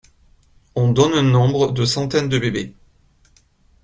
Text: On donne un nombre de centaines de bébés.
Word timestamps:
On 0.73 0.91
donne 0.93 1.13
un 1.13 1.21
nombre 1.21 1.71
de 1.73 1.85
centaines 1.85 2.27
de 2.27 2.39
bébés. 2.39 2.73